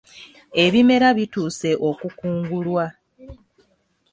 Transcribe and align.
Ebimera 0.63 1.07
bituuse 1.17 1.69
okukungulwa. 1.89 2.85